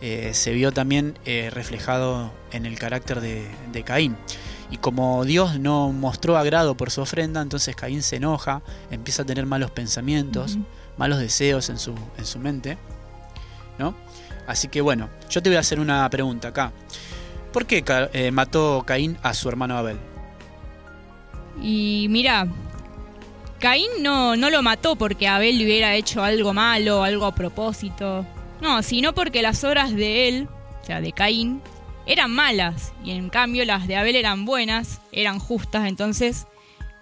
eh, 0.00 0.30
se 0.34 0.52
vio 0.52 0.72
también 0.72 1.16
eh, 1.26 1.50
reflejado 1.52 2.32
en 2.50 2.66
el 2.66 2.78
carácter 2.78 3.20
de, 3.20 3.46
de 3.70 3.82
Caín. 3.84 4.16
Y 4.70 4.78
como 4.78 5.24
Dios 5.26 5.60
no 5.60 5.92
mostró 5.92 6.38
agrado 6.38 6.76
por 6.76 6.90
su 6.90 7.02
ofrenda, 7.02 7.42
entonces 7.42 7.76
Caín 7.76 8.02
se 8.02 8.16
enoja, 8.16 8.62
empieza 8.90 9.22
a 9.22 9.26
tener 9.26 9.44
malos 9.46 9.70
pensamientos, 9.70 10.56
malos 10.96 11.18
deseos 11.18 11.68
en 11.68 11.78
su, 11.78 11.94
en 12.16 12.24
su 12.24 12.38
mente. 12.38 12.78
¿no? 13.78 13.94
Así 14.46 14.68
que 14.68 14.80
bueno, 14.80 15.08
yo 15.30 15.42
te 15.42 15.48
voy 15.48 15.56
a 15.56 15.60
hacer 15.60 15.80
una 15.80 16.08
pregunta 16.10 16.48
acá. 16.48 16.72
¿Por 17.52 17.66
qué 17.66 17.84
eh, 18.12 18.30
mató 18.30 18.82
Caín 18.86 19.18
a 19.22 19.34
su 19.34 19.48
hermano 19.48 19.76
Abel? 19.76 19.98
Y 21.60 22.06
mira, 22.08 22.46
Caín 23.58 23.90
no, 24.00 24.36
no 24.36 24.50
lo 24.50 24.62
mató 24.62 24.96
porque 24.96 25.28
Abel 25.28 25.58
le 25.58 25.64
hubiera 25.64 25.94
hecho 25.94 26.22
algo 26.24 26.54
malo, 26.54 27.04
algo 27.04 27.26
a 27.26 27.34
propósito. 27.34 28.26
No, 28.60 28.82
sino 28.82 29.14
porque 29.14 29.42
las 29.42 29.62
obras 29.64 29.94
de 29.94 30.28
él, 30.28 30.48
o 30.82 30.84
sea, 30.84 31.00
de 31.00 31.12
Caín, 31.12 31.60
eran 32.06 32.30
malas. 32.30 32.92
Y 33.04 33.12
en 33.12 33.28
cambio 33.28 33.64
las 33.64 33.86
de 33.86 33.96
Abel 33.96 34.16
eran 34.16 34.44
buenas, 34.44 35.00
eran 35.12 35.38
justas. 35.38 35.86
Entonces, 35.86 36.46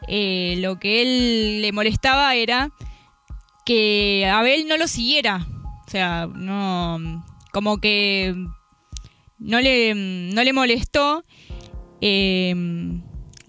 eh, 0.08 0.56
lo 0.58 0.78
que 0.78 1.02
él 1.02 1.62
le 1.62 1.72
molestaba 1.72 2.34
era 2.34 2.70
que 3.64 4.28
Abel 4.32 4.66
no 4.68 4.76
lo 4.76 4.88
siguiera. 4.88 5.46
O 5.86 5.90
sea, 5.90 6.28
no. 6.32 7.24
Como 7.52 7.78
que 7.78 8.34
no 9.38 9.60
le, 9.60 9.94
no 9.94 10.42
le 10.44 10.52
molestó. 10.52 11.24
eh, 12.00 12.54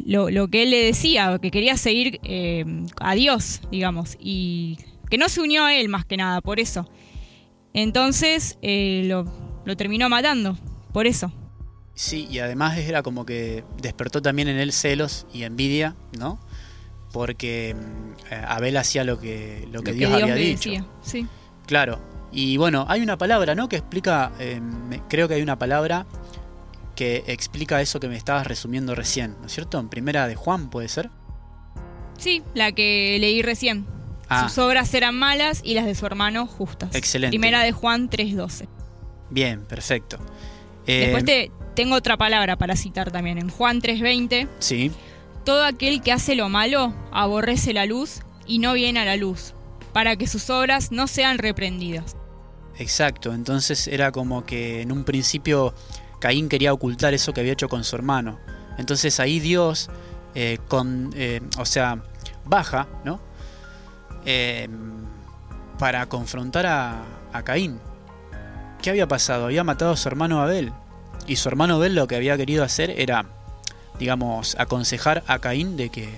lo, 0.03 0.29
lo 0.31 0.48
que 0.48 0.63
él 0.63 0.72
le 0.72 0.84
decía, 0.84 1.38
que 1.39 1.51
quería 1.51 1.77
seguir 1.77 2.20
eh, 2.24 2.65
a 3.00 3.13
Dios, 3.13 3.62
digamos, 3.72 4.17
y 4.20 4.77
que 5.12 5.17
no 5.20 5.29
se 5.29 5.41
unió 5.41 5.63
a 5.65 5.75
él 5.75 5.89
más 5.89 6.05
que 6.05 6.17
nada, 6.17 6.41
por 6.41 6.60
eso. 6.60 6.89
Entonces 7.74 8.58
eh, 8.63 9.03
lo, 9.05 9.25
lo 9.63 9.77
terminó 9.77 10.10
matando, 10.10 10.58
por 10.91 11.05
eso. 11.05 11.31
Sí, 11.93 12.27
y 12.31 12.39
además 12.39 12.79
era 12.79 13.03
como 13.03 13.25
que 13.27 13.63
despertó 13.79 14.22
también 14.24 14.48
en 14.48 14.58
él 14.58 14.72
celos 14.72 15.27
y 15.34 15.43
envidia, 15.43 15.96
¿no? 16.17 16.39
Porque 17.13 17.75
Abel 18.48 18.77
hacía 18.77 19.03
lo 19.03 19.20
que, 19.20 19.67
lo 19.72 19.84
que 19.84 19.91
Lo 19.91 19.98
Dios, 19.98 20.13
había 20.13 20.34
dicho. 20.34 20.70
decía, 20.70 20.86
sí. 21.03 21.27
Claro. 21.67 22.01
Y 22.31 22.57
bueno, 22.57 22.85
hay 22.88 23.01
una 23.01 23.17
palabra, 23.17 23.55
¿no? 23.55 23.67
Que 23.67 23.77
explica, 23.77 24.31
eh, 24.39 24.61
creo 25.09 25.27
que 25.27 25.35
hay 25.35 25.41
una 25.41 25.59
palabra 25.59 26.05
que 26.95 27.23
explica 27.27 27.81
eso 27.81 28.00
que 28.00 28.07
me 28.07 28.15
estabas 28.15 28.47
resumiendo 28.47 28.95
recién, 28.95 29.35
¿no 29.39 29.47
es 29.47 29.53
cierto? 29.53 29.79
En 29.79 29.89
primera 29.89 30.27
de 30.27 30.35
Juan, 30.35 30.69
¿puede 30.69 30.88
ser? 30.88 31.09
Sí, 32.17 32.43
la 32.53 32.71
que 32.71 33.17
leí 33.19 33.41
recién. 33.41 33.85
Ah. 34.29 34.47
Sus 34.47 34.59
obras 34.59 34.93
eran 34.93 35.15
malas 35.15 35.61
y 35.63 35.73
las 35.73 35.85
de 35.85 35.95
su 35.95 36.05
hermano 36.05 36.47
justas. 36.47 36.95
Excelente. 36.95 37.31
Primera 37.31 37.63
de 37.63 37.71
Juan 37.71 38.09
3.12. 38.09 38.67
Bien, 39.29 39.65
perfecto. 39.65 40.17
Eh, 40.88 41.00
Después 41.00 41.25
te, 41.25 41.51
tengo 41.75 41.95
otra 41.95 42.17
palabra 42.17 42.57
para 42.57 42.75
citar 42.75 43.11
también. 43.11 43.38
En 43.38 43.50
Juan 43.50 43.81
3.20, 43.81 44.47
Sí, 44.59 44.91
todo 45.43 45.65
aquel 45.65 46.01
que 46.01 46.11
hace 46.11 46.35
lo 46.35 46.50
malo 46.50 46.93
aborrece 47.11 47.73
la 47.73 47.85
luz 47.85 48.21
y 48.45 48.59
no 48.59 48.73
viene 48.73 49.00
a 49.00 49.05
la 49.05 49.17
luz, 49.17 49.53
para 49.91 50.15
que 50.15 50.27
sus 50.27 50.50
obras 50.50 50.91
no 50.91 51.07
sean 51.07 51.39
reprendidas. 51.39 52.15
Exacto. 52.78 53.34
Entonces 53.34 53.88
era 53.88 54.12
como 54.12 54.46
que 54.46 54.82
en 54.82 54.92
un 54.92 55.04
principio 55.04 55.74
Caín 56.20 56.50
quería 56.50 56.74
ocultar 56.74 57.13
eso 57.13 57.34
que 57.34 57.42
había 57.42 57.54
hecho 57.54 57.70
con 57.70 57.84
su 57.84 57.96
hermano. 57.96 58.40
Entonces 58.78 59.20
ahí 59.20 59.40
Dios, 59.40 59.90
eh, 60.36 60.58
con, 60.68 61.12
eh, 61.16 61.42
o 61.58 61.66
sea, 61.66 62.04
baja, 62.46 62.88
¿no? 63.04 63.20
Eh, 64.25 64.68
para 65.80 66.06
confrontar 66.08 66.66
a, 66.68 67.04
a 67.34 67.44
Caín. 67.44 67.80
¿Qué 68.82 68.90
había 68.90 69.08
pasado? 69.08 69.46
Había 69.46 69.63
matado 69.63 69.92
a 69.92 69.98
su 69.98 70.08
hermano 70.08 70.42
Abel. 70.42 70.72
Y 71.28 71.36
su 71.36 71.50
hermano 71.50 71.75
Abel 71.75 71.96
lo 71.96 72.08
que 72.08 72.16
había 72.16 72.36
querido 72.38 72.63
hacer 72.63 72.92
era, 73.00 73.25
digamos, 74.00 74.56
aconsejar 74.60 75.24
a 75.28 75.40
Caín 75.40 75.78
de 75.78 75.90
que, 75.90 76.10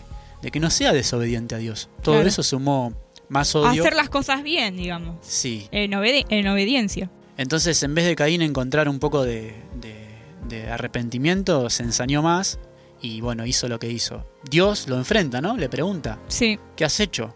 de 0.42 0.52
que 0.52 0.60
no 0.60 0.70
sea 0.70 0.94
desobediente 0.94 1.56
a 1.56 1.58
Dios. 1.58 1.90
Todo 2.02 2.16
Claro. 2.16 2.28
eso 2.30 2.44
sumó 2.44 2.94
más 3.34 3.54
odio. 3.56 3.82
Hacer 3.82 3.96
las 3.96 4.10
cosas 4.10 4.44
bien, 4.44 4.78
digamos, 4.78 5.18
Sí. 5.22 5.68
en, 5.72 5.92
obedi- 5.92 6.26
en 6.30 6.48
obediencia. 6.48 7.10
Entonces, 7.36 7.82
en 7.84 7.96
vez 7.96 8.06
de 8.06 8.16
Caín 8.16 8.42
encontrar 8.42 8.88
un 8.88 9.00
poco 9.00 9.24
de, 9.24 9.56
de- 9.82 10.08
de 10.48 10.70
arrepentimiento, 10.72 11.70
se 11.70 11.84
ensañó 11.84 12.22
más 12.22 12.60
y 13.02 13.20
bueno, 13.22 13.46
hizo 13.46 13.68
lo 13.68 13.80
que 13.80 13.90
hizo. 13.90 14.26
Dios 14.50 14.88
lo 14.88 14.98
enfrenta, 14.98 15.42
¿no? 15.42 15.58
Le 15.58 15.68
pregunta, 15.68 16.20
Sí. 16.28 16.60
¿qué 16.76 16.86
has 16.86 17.00
hecho? 17.00 17.34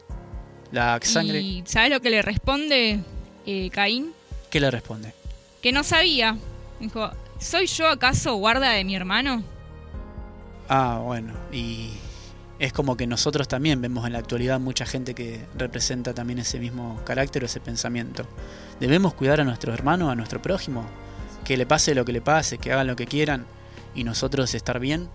La 0.71 0.99
sangre, 1.01 1.41
¿Y 1.41 1.63
sabes 1.65 1.89
lo 1.89 1.99
que 2.01 2.09
le 2.09 2.21
responde 2.21 2.99
eh, 3.45 3.69
Caín? 3.71 4.13
¿qué 4.49 4.59
le 4.59 4.69
responde? 4.71 5.13
Que 5.61 5.71
no 5.71 5.83
sabía. 5.83 6.37
Dijo, 6.79 7.09
¿soy 7.39 7.65
yo 7.67 7.87
acaso 7.89 8.35
guarda 8.35 8.69
de 8.71 8.83
mi 8.83 8.95
hermano? 8.95 9.43
Ah, 10.69 11.01
bueno, 11.03 11.33
y 11.51 11.91
es 12.59 12.73
como 12.73 12.97
que 12.97 13.05
nosotros 13.05 13.47
también 13.47 13.81
vemos 13.81 14.05
en 14.07 14.13
la 14.13 14.19
actualidad 14.19 14.59
mucha 14.59 14.85
gente 14.85 15.13
que 15.13 15.45
representa 15.55 16.13
también 16.13 16.39
ese 16.39 16.59
mismo 16.59 16.99
carácter 17.05 17.43
o 17.43 17.45
ese 17.45 17.59
pensamiento. 17.59 18.25
Debemos 18.79 19.13
cuidar 19.13 19.41
a 19.41 19.43
nuestro 19.43 19.73
hermano, 19.73 20.09
a 20.09 20.15
nuestro 20.15 20.41
prójimo, 20.41 20.85
que 21.43 21.55
le 21.55 21.65
pase 21.65 21.93
lo 21.93 22.03
que 22.03 22.13
le 22.13 22.21
pase, 22.21 22.57
que 22.57 22.71
hagan 22.71 22.87
lo 22.87 22.95
que 22.95 23.05
quieran 23.05 23.45
y 23.93 24.03
nosotros 24.03 24.53
estar 24.53 24.79
bien. 24.79 25.07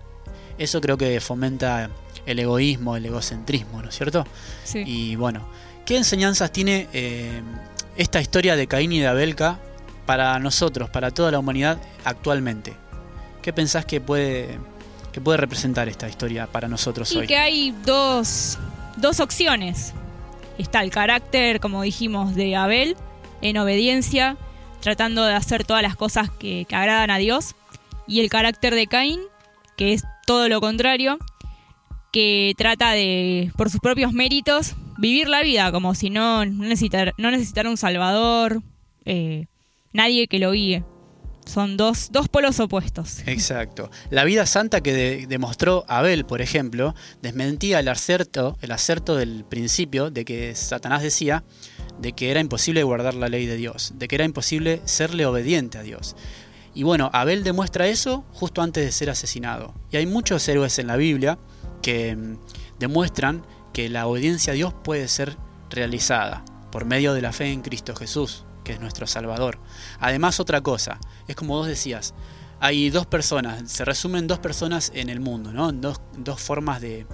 Eso 0.57 0.79
creo 0.79 0.97
que 0.97 1.19
fomenta 1.19 1.89
el 2.25 2.39
egoísmo, 2.39 2.95
el 2.95 3.05
egocentrismo, 3.05 3.81
¿no 3.81 3.89
es 3.89 3.95
cierto? 3.95 4.25
Sí. 4.63 4.83
Y 4.85 5.15
bueno, 5.15 5.47
¿qué 5.85 5.97
enseñanzas 5.97 6.51
tiene 6.51 6.87
eh, 6.93 7.41
esta 7.97 8.21
historia 8.21 8.55
de 8.55 8.67
Caín 8.67 8.93
y 8.93 8.99
de 8.99 9.07
Abelca 9.07 9.59
para 10.05 10.39
nosotros, 10.39 10.89
para 10.89 11.11
toda 11.11 11.31
la 11.31 11.39
humanidad 11.39 11.77
actualmente? 12.05 12.73
¿Qué 13.41 13.51
pensás 13.51 13.85
que 13.85 13.99
puede, 13.99 14.57
que 15.13 15.21
puede 15.21 15.37
representar 15.37 15.87
esta 15.87 16.09
historia 16.09 16.47
para 16.47 16.67
nosotros 16.67 17.11
Y 17.13 17.19
hoy? 17.19 17.27
que 17.27 17.37
hay 17.37 17.73
dos, 17.85 18.57
dos 18.97 19.19
opciones. 19.19 19.93
Está 20.57 20.83
el 20.83 20.89
carácter, 20.91 21.59
como 21.59 21.83
dijimos, 21.83 22.35
de 22.35 22.55
Abel, 22.55 22.97
en 23.41 23.57
obediencia, 23.57 24.35
tratando 24.81 25.23
de 25.23 25.33
hacer 25.33 25.63
todas 25.63 25.83
las 25.83 25.95
cosas 25.95 26.29
que, 26.31 26.65
que 26.67 26.75
agradan 26.75 27.11
a 27.11 27.17
Dios. 27.17 27.55
Y 28.07 28.19
el 28.19 28.29
carácter 28.29 28.75
de 28.75 28.87
Caín, 28.87 29.21
que 29.77 29.93
es 29.93 30.03
todo 30.25 30.49
lo 30.49 30.59
contrario, 30.59 31.19
que 32.11 32.53
trata 32.57 32.91
de, 32.91 33.51
por 33.55 33.69
sus 33.69 33.79
propios 33.79 34.13
méritos, 34.13 34.75
vivir 34.97 35.29
la 35.29 35.41
vida 35.41 35.71
como 35.71 35.95
si 35.95 36.09
no, 36.09 36.45
no, 36.45 36.63
necesitar, 36.63 37.13
no 37.17 37.31
necesitara 37.31 37.69
un 37.69 37.77
salvador, 37.77 38.61
eh, 39.05 39.45
nadie 39.93 40.27
que 40.27 40.39
lo 40.39 40.51
guíe. 40.51 40.83
Son 41.45 41.77
dos, 41.77 42.09
dos 42.11 42.29
polos 42.29 42.59
opuestos. 42.59 43.19
Exacto. 43.25 43.91
La 44.09 44.23
vida 44.23 44.45
santa 44.45 44.81
que 44.81 44.93
de- 44.93 45.27
demostró 45.27 45.83
Abel, 45.87 46.25
por 46.25 46.41
ejemplo, 46.41 46.95
desmentía 47.21 47.79
el 47.79 47.87
acerto, 47.89 48.57
el 48.61 48.71
acerto 48.71 49.15
del 49.15 49.43
principio 49.43 50.09
de 50.09 50.25
que 50.25 50.55
Satanás 50.55 51.01
decía 51.03 51.43
de 51.99 52.13
que 52.13 52.31
era 52.31 52.39
imposible 52.39 52.81
guardar 52.83 53.13
la 53.13 53.27
ley 53.27 53.45
de 53.45 53.55
Dios, 53.57 53.93
de 53.95 54.07
que 54.07 54.15
era 54.15 54.25
imposible 54.25 54.81
serle 54.85 55.25
obediente 55.25 55.77
a 55.77 55.83
Dios. 55.83 56.15
Y 56.73 56.83
bueno, 56.83 57.09
Abel 57.13 57.43
demuestra 57.43 57.87
eso 57.87 58.25
justo 58.31 58.61
antes 58.61 58.83
de 58.83 58.91
ser 58.91 59.09
asesinado. 59.11 59.75
Y 59.91 59.97
hay 59.97 60.07
muchos 60.07 60.47
héroes 60.47 60.79
en 60.79 60.87
la 60.87 60.95
Biblia 60.97 61.37
que 61.83 62.15
mm, 62.15 62.37
demuestran 62.79 63.45
que 63.73 63.89
la 63.89 64.07
obediencia 64.07 64.53
a 64.53 64.55
Dios 64.55 64.73
puede 64.83 65.07
ser 65.07 65.37
realizada 65.69 66.43
por 66.71 66.85
medio 66.85 67.13
de 67.13 67.21
la 67.21 67.31
fe 67.31 67.51
en 67.51 67.61
Cristo 67.61 67.95
Jesús, 67.95 68.45
que 68.63 68.73
es 68.73 68.79
nuestro 68.79 69.07
Salvador. 69.07 69.59
Además, 69.99 70.39
otra 70.39 70.61
cosa, 70.61 70.99
es 71.27 71.35
como 71.35 71.55
vos 71.55 71.67
decías, 71.67 72.13
hay 72.59 72.89
dos 72.89 73.05
personas, 73.05 73.71
se 73.71 73.83
resumen 73.85 74.27
dos 74.27 74.39
personas 74.39 74.91
en 74.95 75.09
el 75.09 75.19
mundo, 75.19 75.51
¿no? 75.51 75.71
Dos, 75.71 75.99
dos 76.17 76.41
formas 76.41 76.81
de, 76.81 77.05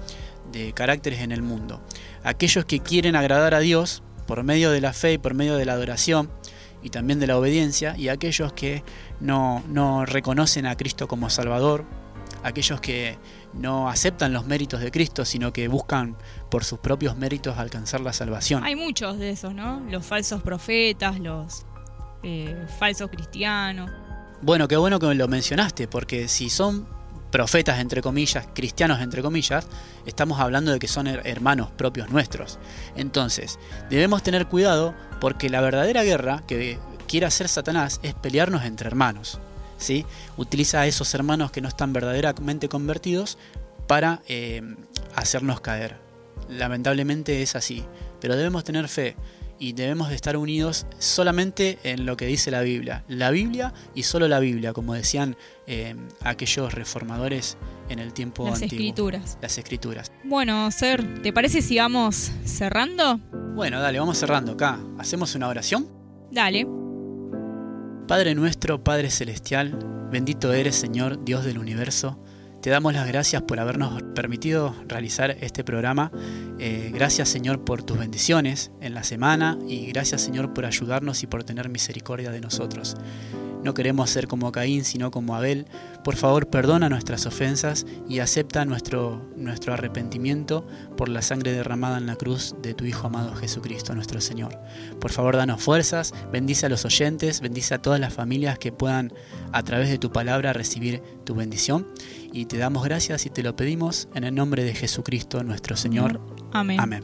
de 0.51 0.73
caracteres 0.73 1.21
en 1.21 1.31
el 1.31 1.41
mundo. 1.41 1.81
Aquellos 2.23 2.65
que 2.65 2.79
quieren 2.79 3.15
agradar 3.15 3.53
a 3.53 3.59
Dios 3.59 4.03
por 4.27 4.43
medio 4.43 4.71
de 4.71 4.81
la 4.81 4.93
fe 4.93 5.13
y 5.13 5.17
por 5.17 5.33
medio 5.33 5.55
de 5.55 5.65
la 5.65 5.73
adoración 5.73 6.29
y 6.81 6.89
también 6.89 7.19
de 7.19 7.27
la 7.27 7.37
obediencia, 7.37 7.95
y 7.97 8.09
aquellos 8.09 8.53
que 8.53 8.83
no, 9.19 9.63
no 9.67 10.05
reconocen 10.05 10.65
a 10.65 10.77
Cristo 10.77 11.07
como 11.07 11.29
Salvador, 11.29 11.85
aquellos 12.43 12.79
que 12.79 13.17
no 13.53 13.89
aceptan 13.89 14.33
los 14.33 14.45
méritos 14.45 14.81
de 14.81 14.91
Cristo, 14.91 15.25
sino 15.25 15.51
que 15.53 15.67
buscan 15.67 16.15
por 16.49 16.63
sus 16.63 16.79
propios 16.79 17.17
méritos 17.17 17.57
alcanzar 17.57 18.01
la 18.01 18.13
salvación. 18.13 18.63
Hay 18.63 18.75
muchos 18.75 19.17
de 19.17 19.31
esos, 19.31 19.53
¿no? 19.53 19.79
Los 19.89 20.05
falsos 20.05 20.41
profetas, 20.41 21.19
los 21.19 21.65
eh, 22.23 22.65
falsos 22.79 23.09
cristianos. 23.09 23.91
Bueno, 24.41 24.67
qué 24.67 24.77
bueno 24.77 24.99
que 24.99 25.13
lo 25.13 25.27
mencionaste, 25.27 25.87
porque 25.87 26.27
si 26.27 26.49
son 26.49 26.87
profetas, 27.31 27.79
entre 27.79 28.01
comillas, 28.01 28.47
cristianos, 28.53 29.01
entre 29.01 29.21
comillas, 29.21 29.67
estamos 30.05 30.39
hablando 30.39 30.71
de 30.71 30.79
que 30.79 30.87
son 30.87 31.07
hermanos 31.07 31.69
propios 31.71 32.09
nuestros. 32.09 32.59
Entonces, 32.95 33.59
debemos 33.89 34.23
tener 34.23 34.47
cuidado 34.47 34.95
porque 35.19 35.49
la 35.49 35.61
verdadera 35.61 36.03
guerra 36.03 36.43
que 36.47 36.79
quiere 37.07 37.25
hacer 37.25 37.47
Satanás 37.49 37.99
es 38.03 38.13
pelearnos 38.13 38.63
entre 38.63 38.87
hermanos. 38.87 39.39
¿Sí? 39.79 40.05
Utiliza 40.37 40.81
a 40.81 40.87
esos 40.87 41.13
hermanos 41.15 41.51
que 41.51 41.61
no 41.61 41.67
están 41.67 41.91
verdaderamente 41.93 42.69
convertidos 42.69 43.37
para 43.87 44.21
eh, 44.27 44.61
hacernos 45.15 45.61
caer. 45.61 45.97
Lamentablemente 46.47 47.41
es 47.41 47.55
así, 47.55 47.83
pero 48.21 48.35
debemos 48.35 48.63
tener 48.63 48.87
fe 48.87 49.15
y 49.59 49.73
debemos 49.73 50.09
de 50.09 50.15
estar 50.15 50.37
unidos 50.37 50.85
solamente 50.99 51.79
en 51.83 52.05
lo 52.05 52.15
que 52.15 52.25
dice 52.25 52.49
la 52.49 52.61
Biblia. 52.61 53.03
La 53.07 53.29
Biblia 53.29 53.73
y 53.93 54.03
solo 54.03 54.27
la 54.27 54.39
Biblia, 54.39 54.71
como 54.73 54.93
decían 54.93 55.35
eh, 55.67 55.95
aquellos 56.21 56.73
reformadores 56.73 57.57
en 57.89 57.99
el 57.99 58.13
tiempo 58.13 58.45
Las 58.45 58.61
antiguo. 58.61 58.79
escrituras. 58.79 59.37
Las 59.41 59.57
escrituras. 59.57 60.11
Bueno, 60.23 60.71
Ser, 60.71 61.21
¿te 61.21 61.33
parece 61.33 61.61
si 61.61 61.77
vamos 61.77 62.31
cerrando? 62.45 63.19
Bueno, 63.53 63.81
dale, 63.81 63.99
vamos 63.99 64.17
cerrando 64.17 64.53
acá. 64.53 64.79
¿Hacemos 64.97 65.35
una 65.35 65.49
oración? 65.49 65.89
Dale. 66.31 66.78
Padre 68.09 68.33
nuestro, 68.33 68.83
Padre 68.83 69.11
Celestial, 69.11 69.77
bendito 70.11 70.51
eres 70.51 70.75
Señor, 70.75 71.23
Dios 71.23 71.45
del 71.45 71.59
universo. 71.59 72.17
Te 72.59 72.71
damos 72.71 72.91
las 72.91 73.07
gracias 73.07 73.43
por 73.43 73.59
habernos 73.59 74.01
permitido 74.15 74.75
realizar 74.87 75.37
este 75.41 75.63
programa. 75.63 76.11
Eh, 76.57 76.89
gracias 76.91 77.29
Señor 77.29 77.63
por 77.63 77.83
tus 77.83 77.99
bendiciones 77.99 78.71
en 78.81 78.95
la 78.95 79.03
semana 79.03 79.59
y 79.67 79.85
gracias 79.85 80.21
Señor 80.21 80.55
por 80.55 80.65
ayudarnos 80.65 81.21
y 81.21 81.27
por 81.27 81.43
tener 81.43 81.69
misericordia 81.69 82.31
de 82.31 82.41
nosotros. 82.41 82.97
No 83.63 83.75
queremos 83.75 84.09
ser 84.09 84.27
como 84.27 84.51
Caín, 84.51 84.85
sino 84.85 85.11
como 85.11 85.35
Abel. 85.35 85.67
Por 86.03 86.15
favor, 86.15 86.49
perdona 86.49 86.89
nuestras 86.89 87.25
ofensas 87.25 87.85
y 88.07 88.19
acepta 88.19 88.63
nuestro, 88.65 89.29
nuestro 89.35 89.73
arrepentimiento 89.73 90.65
por 90.95 91.09
la 91.09 91.21
sangre 91.21 91.51
derramada 91.51 91.97
en 91.97 92.05
la 92.05 92.15
cruz 92.15 92.55
de 92.61 92.73
tu 92.73 92.85
Hijo 92.85 93.07
amado 93.07 93.35
Jesucristo, 93.35 93.93
nuestro 93.93 94.21
Señor. 94.21 94.57
Por 94.99 95.11
favor, 95.11 95.35
danos 95.35 95.61
fuerzas, 95.61 96.13
bendice 96.31 96.65
a 96.65 96.69
los 96.69 96.85
oyentes, 96.85 97.41
bendice 97.41 97.75
a 97.75 97.81
todas 97.81 97.99
las 97.99 98.13
familias 98.13 98.57
que 98.57 98.71
puedan 98.71 99.13
a 99.51 99.63
través 99.63 99.89
de 99.89 99.97
tu 99.97 100.11
palabra 100.11 100.53
recibir 100.53 101.01
tu 101.25 101.35
bendición. 101.35 101.87
Y 102.31 102.45
te 102.45 102.57
damos 102.57 102.83
gracias 102.83 103.25
y 103.25 103.29
te 103.29 103.43
lo 103.43 103.55
pedimos 103.55 104.07
en 104.13 104.23
el 104.23 104.33
nombre 104.33 104.63
de 104.63 104.73
Jesucristo, 104.73 105.43
nuestro 105.43 105.75
Señor. 105.75 106.21
Amén. 106.53 106.79
Amén. 106.79 107.03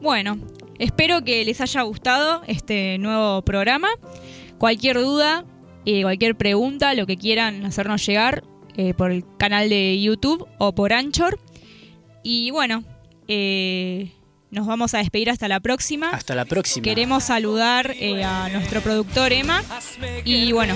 Bueno, 0.00 0.38
espero 0.78 1.24
que 1.24 1.44
les 1.44 1.60
haya 1.60 1.82
gustado 1.82 2.42
este 2.46 2.98
nuevo 2.98 3.42
programa. 3.42 3.88
Cualquier 4.58 4.98
duda, 4.98 5.44
eh, 5.86 6.02
cualquier 6.02 6.36
pregunta, 6.36 6.94
lo 6.94 7.06
que 7.06 7.16
quieran 7.16 7.64
hacernos 7.64 8.04
llegar 8.06 8.44
eh, 8.76 8.94
por 8.94 9.10
el 9.10 9.24
canal 9.38 9.68
de 9.68 10.00
YouTube 10.00 10.46
o 10.58 10.72
por 10.74 10.92
Anchor. 10.92 11.38
Y 12.22 12.50
bueno, 12.50 12.84
eh, 13.28 14.12
nos 14.50 14.66
vamos 14.66 14.94
a 14.94 14.98
despedir 14.98 15.30
hasta 15.30 15.48
la 15.48 15.60
próxima. 15.60 16.10
Hasta 16.10 16.34
la 16.34 16.44
próxima. 16.44 16.84
Queremos 16.84 17.24
saludar 17.24 17.94
eh, 17.98 18.24
a 18.24 18.48
nuestro 18.50 18.80
productor 18.80 19.32
Emma 19.32 19.62
y 20.24 20.52
bueno, 20.52 20.74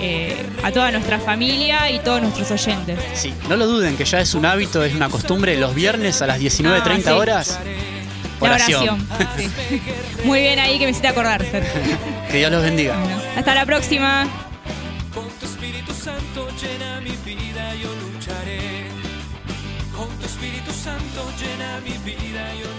eh, 0.00 0.36
a 0.62 0.70
toda 0.72 0.90
nuestra 0.92 1.18
familia 1.18 1.90
y 1.90 1.98
todos 1.98 2.22
nuestros 2.22 2.50
oyentes. 2.50 2.98
Sí, 3.14 3.32
no 3.48 3.56
lo 3.56 3.66
duden, 3.66 3.96
que 3.96 4.04
ya 4.04 4.20
es 4.20 4.34
un 4.34 4.46
hábito, 4.46 4.84
es 4.84 4.94
una 4.94 5.08
costumbre 5.08 5.56
los 5.58 5.74
viernes 5.74 6.22
a 6.22 6.26
las 6.26 6.40
19.30 6.40 6.82
Ah, 6.82 7.00
sí. 7.02 7.08
horas. 7.10 7.60
La 8.40 8.48
Oración. 8.50 8.82
oración. 8.82 9.08
Sí. 9.68 9.80
Muy 10.24 10.40
bien 10.40 10.58
ahí 10.58 10.78
que 10.78 10.84
me 10.84 10.90
hiciste 10.90 11.08
acordar, 11.08 11.42
Fer. 11.44 11.64
Que 12.30 12.36
Dios 12.38 12.50
los 12.52 12.62
bendiga. 12.62 12.98
Bueno, 12.98 13.18
hasta 13.36 13.54
la 13.54 13.64
próxima 13.66 14.28
llena 16.66 17.00
mi 17.00 17.14
vida, 17.24 17.74
yo 17.74 17.90
lucharé. 18.02 18.88
Con 19.96 20.08
tu 20.18 20.26
Espíritu 20.26 20.72
Santo 20.72 21.20
llena 21.40 21.80
mi 21.80 21.96
vida, 22.04 22.54
yo 22.54 22.66
lucharé. 22.66 22.75